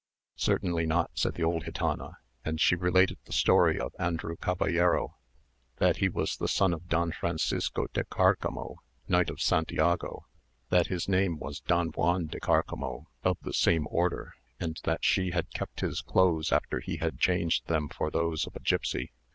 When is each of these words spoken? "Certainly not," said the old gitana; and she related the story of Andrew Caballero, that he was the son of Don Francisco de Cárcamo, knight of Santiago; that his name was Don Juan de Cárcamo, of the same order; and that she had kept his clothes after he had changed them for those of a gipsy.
"Certainly 0.37 0.87
not," 0.87 1.11
said 1.13 1.35
the 1.35 1.43
old 1.43 1.63
gitana; 1.63 2.13
and 2.43 2.59
she 2.59 2.75
related 2.75 3.19
the 3.25 3.31
story 3.31 3.79
of 3.79 3.93
Andrew 3.99 4.35
Caballero, 4.35 5.15
that 5.75 5.97
he 5.97 6.09
was 6.09 6.37
the 6.37 6.47
son 6.47 6.73
of 6.73 6.87
Don 6.89 7.11
Francisco 7.11 7.85
de 7.93 8.03
Cárcamo, 8.05 8.77
knight 9.07 9.29
of 9.29 9.39
Santiago; 9.39 10.25
that 10.69 10.87
his 10.87 11.07
name 11.07 11.37
was 11.37 11.59
Don 11.59 11.89
Juan 11.89 12.25
de 12.25 12.39
Cárcamo, 12.39 13.03
of 13.23 13.37
the 13.43 13.53
same 13.53 13.85
order; 13.91 14.33
and 14.59 14.79
that 14.85 15.05
she 15.05 15.29
had 15.29 15.53
kept 15.53 15.81
his 15.81 16.01
clothes 16.01 16.51
after 16.51 16.79
he 16.79 16.97
had 16.97 17.19
changed 17.19 17.67
them 17.67 17.87
for 17.87 18.09
those 18.09 18.47
of 18.47 18.55
a 18.55 18.59
gipsy. 18.59 19.11